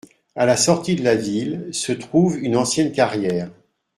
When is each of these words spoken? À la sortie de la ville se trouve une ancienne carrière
À 0.35 0.47
la 0.47 0.57
sortie 0.57 0.95
de 0.95 1.03
la 1.03 1.13
ville 1.13 1.69
se 1.71 1.91
trouve 1.91 2.39
une 2.39 2.57
ancienne 2.57 2.91
carrière 2.91 3.51